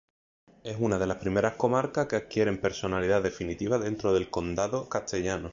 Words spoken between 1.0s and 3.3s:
las primeras comarcas que adquieren personalidad